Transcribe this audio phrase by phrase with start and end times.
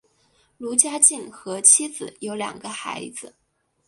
[0.57, 3.35] 卢家进和妻子有两人孩子。